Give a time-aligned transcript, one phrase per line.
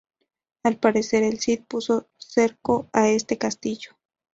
[0.63, 3.91] Al parecer el Cid puso cerco a este castillo.